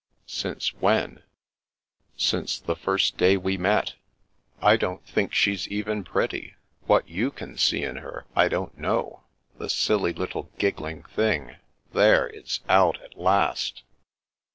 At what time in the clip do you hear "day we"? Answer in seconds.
3.17-3.55